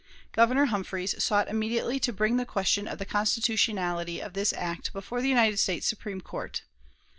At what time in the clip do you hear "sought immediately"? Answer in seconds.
1.23-1.99